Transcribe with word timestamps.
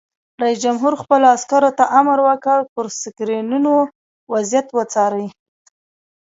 رئیس 0.41 0.57
جمهور 0.65 0.93
خپلو 1.01 1.25
عسکرو 1.35 1.69
ته 1.77 1.83
امر 1.99 2.17
وکړ؛ 2.27 2.59
پر 2.73 2.85
سکرینونو 3.01 3.73
وضعیت 4.33 4.67
وڅارئ! 4.77 5.27